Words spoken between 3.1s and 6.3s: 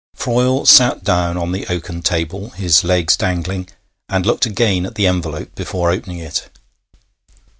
dangling, and looked again at the envelope before opening